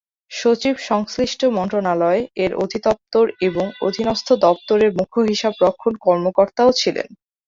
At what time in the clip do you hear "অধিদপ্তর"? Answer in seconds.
2.55-3.25